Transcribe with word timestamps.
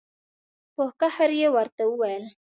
په 0.75 0.83
قهر 0.99 1.29
یې 1.41 1.47
ورته 1.55 1.81
وویل. 1.87 2.23